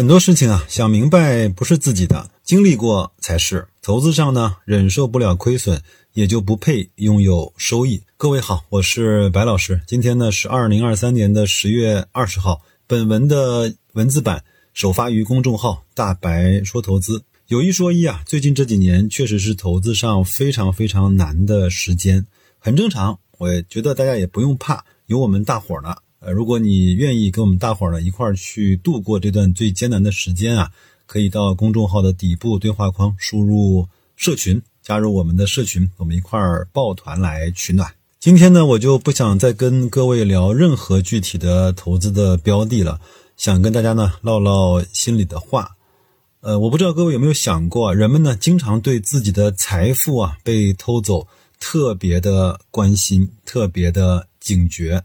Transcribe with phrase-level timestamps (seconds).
[0.00, 3.68] 很多事情啊，想明白不是自己的，经历过才是。
[3.82, 5.78] 投资上呢，忍受不了亏损，
[6.14, 8.00] 也就不配拥有收益。
[8.16, 9.82] 各位好，我是白老师。
[9.86, 12.62] 今天呢是二零二三年的十月二十号。
[12.86, 14.42] 本文的文字版
[14.72, 17.22] 首发于公众号“大白说投资”。
[17.48, 22.24] 有一说一啊，最近这几年确实是投资上非常非常难的时间，
[22.58, 23.18] 很正常。
[23.36, 25.94] 我觉得大家也不用怕，有我们大伙儿呢。
[26.20, 30.70] 呃，如果你愿意跟我们大伙儿呢一块儿去度过这段最艰难的时间啊，
[31.06, 37.90] 可以到公众号的底部对话框输入“社群”，加入我们的社群，我们一块儿抱团来取暖。
[38.18, 43.00] 今天呢，我就不想再跟各位聊任何具体的投资的标的了，
[43.38, 45.76] 想跟大家呢唠唠心里的话。
[46.42, 51.26] 呃，我不知道各位有没有想过，人们呢经常对自己的财富啊被偷走
[51.58, 55.02] 特别的关心，特别的警觉。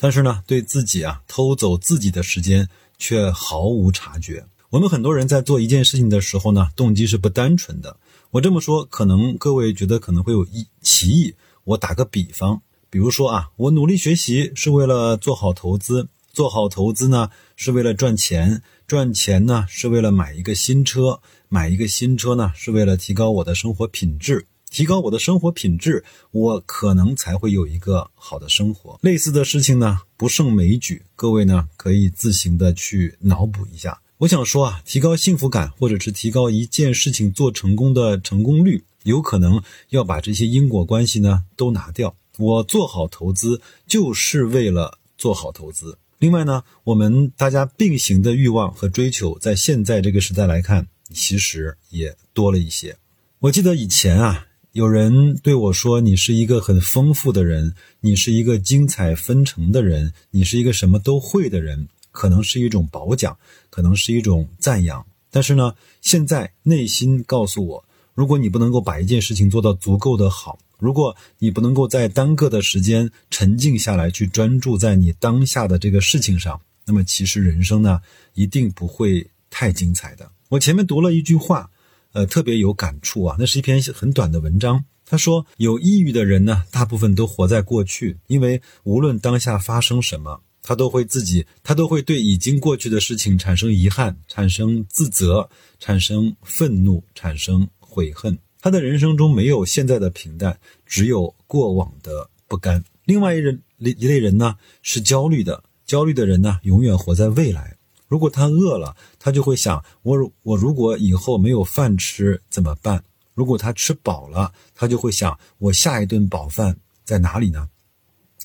[0.00, 4.46] 但是呢，对自己啊偷走自己的时间却毫无察觉。
[4.70, 7.96] 我们很多人在做一件事情的时候呢，动机是不单纯的。
[8.30, 11.34] 我这么说，可能各位觉得可能会有异歧义。
[11.64, 24.46] 我打个比方，比如说啊，我努力学习是为了做好投资，做好投资呢是为了赚钱，赚钱呢是为了买一个新车，买一个新车呢是为了提高我的生活品质。
[24.70, 28.98] 提高我的生活品质，我可能才会有一个好的生活。
[29.02, 31.02] 类似的事情呢，不胜枚举。
[31.16, 34.00] 各位呢，可以自行的去脑补一下。
[34.18, 42.14] 我想说啊，提高幸福感，或者是提高一件事情做成功的成功率，有可能要把这些因果关系呢都拿掉。
[42.36, 45.98] 我做好投资，就是为了做好投资。
[46.18, 52.96] 另外呢，我们大家并行的欲望和追求，在现在这个时代来看，其实也多了一些。
[53.38, 54.46] 我记得以前啊。
[54.72, 63.36] 有人对我说：“你是一个很丰富的人，你是一个精彩纷呈的人，你是一个什么都会的人。”可能是一种褒奖，
[63.70, 65.06] 可能是一种赞扬。
[65.30, 78.00] 但是呢，现在内心告诉我：如果你不能够把一件事情做到足够的好，如果你不能够在单个的时间沉静下来，去专注在你当下的这个事情上，那么其实人生呢，
[78.34, 80.28] 一定不会太精彩的。
[80.48, 81.70] 我前面读了一句话。
[82.12, 83.36] 呃，特别有感触啊！
[83.38, 84.84] 那是一篇很短的文章。
[85.04, 95.48] 他说，有抑郁的人呢，大部分都活在过去，因为无论当下发生什么，他都会自己，他都会对已经过去的事情产生遗憾、产生自责、
[95.78, 98.38] 产生愤怒、产生悔恨。
[98.60, 102.84] 他的人生中没有现在的平淡，只有过往的不甘。
[103.06, 107.77] 另外一人一一类人呢，是焦虑的，焦虑的人呢，永远活在未来。
[108.08, 113.04] 如果他饿了，他就会想：我我如果以后没有饭吃怎么办？
[113.34, 117.68] 如果他吃饱了，他就会想：我下一顿饱饭在哪里呢？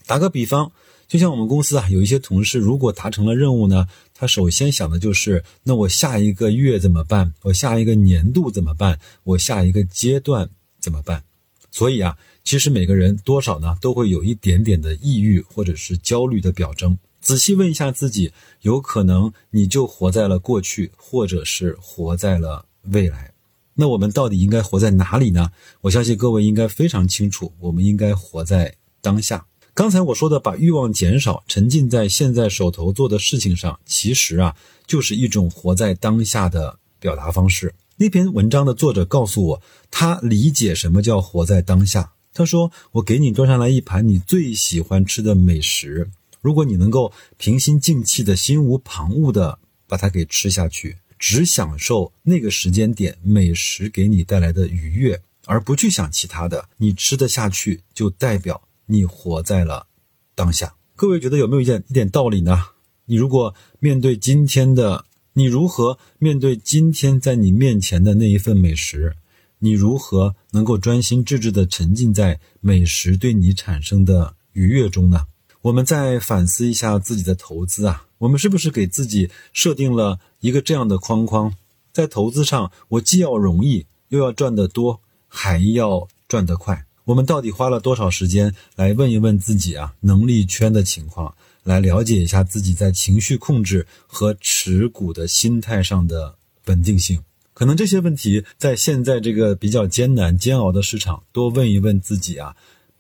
[0.05, 0.71] 打个比方，
[1.07, 7.33] 就像我们公司啊，有一些同事，如果达成了任务呢，他首先想的就是：那我下一个月怎么办？
[7.43, 8.99] 我下一个年度怎么办？
[9.23, 10.49] 我下一个阶段
[10.79, 11.23] 怎么办？
[11.71, 16.97] 所以啊，其实每个人多少呢，都会有一点点的抑郁或者是焦虑的表征。
[17.23, 23.31] 仔细问一下自己，有可能你就活在了过去，或者是活在了未来。
[23.75, 25.49] 那我们到底应该活在哪里呢？
[25.81, 29.45] 我相信各位应该非常清楚，我们应该活在当下。
[29.73, 34.55] 刚才我说的把欲望减少，沉浸在现在手头做的事情上，其实啊，
[34.85, 37.73] 就是一种活在当下的表达方式。
[37.95, 42.11] 那篇文章的作者告诉我，他理解什么叫活在当下。
[42.33, 46.09] 他说：“我给你端上来一盘你最喜欢吃的美食。”
[46.43, 59.87] 如果你能够平心静气的心无旁骛的把它给吃下去，只享受那个时间点美食给你带来的愉悦，而不去想其他的，你吃得下去，就代表你活在了
[60.35, 60.75] 当下。
[60.97, 62.61] 各位觉得有没有一点一点道理呢？
[63.05, 69.15] 你如果面对今天的，你如何面对今天在你面前的那一份美食？
[69.59, 75.27] 你如何能够专心致志的沉浸在美食对你产生的愉悦中呢？
[75.63, 81.55] 我们再反思一下自己的投资啊，我们是不是给自己设定了一个这样的框框？
[81.93, 84.99] 在投资上，我既要容易，又要赚得多，
[85.29, 86.85] 还要赚得快。
[87.05, 89.93] 我们到底花了多少时间来问一问自己啊？
[90.01, 91.33] 能力圈的情况，
[91.63, 96.35] 来了解一下自己在情绪控制和持股的心态上的
[96.65, 97.23] 稳定性。
[97.53, 102.53] 可能这些问题在现在这个比较艰难煎熬的市场，多问一问自己啊。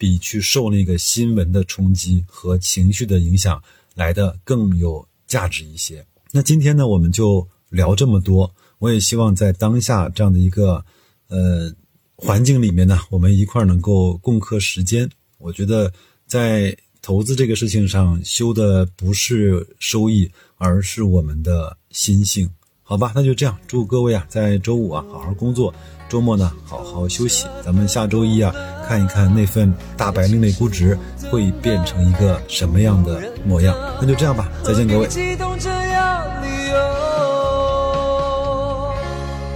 [0.03, 3.63] 比去受那个新闻的冲击和情绪的影响
[3.95, 6.05] 来的更有价值一些。
[6.29, 8.53] 那今天呢，我们就聊这么多。
[8.79, 10.83] 我也希望在当下这样的一个
[11.29, 11.73] 呃
[12.17, 15.09] 环境里面呢，我们一块儿能够共克时间。
[15.37, 15.89] 我觉得
[16.27, 22.49] 在投资这个事情上，修的不是收益，而是我们的心性。
[22.85, 25.73] 好吧，那就这样，祝各位啊，在周五啊好好工作，
[26.09, 27.47] 周末呢好好休息。
[27.63, 28.53] 咱们下周一啊，
[28.85, 30.97] 看一看那份大白另类估值
[31.31, 33.73] 会变成一个什么样的模样。
[34.01, 35.07] 那就这样吧，再见各位。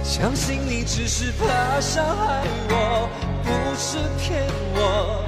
[0.02, 3.08] 相信你只是怕伤害我，
[3.44, 4.42] 不是骗
[4.74, 5.22] 我。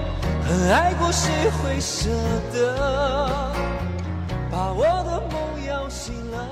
[0.49, 2.09] 很爱过，谁会舍
[2.51, 3.53] 得
[4.51, 6.49] 把我的梦摇醒了？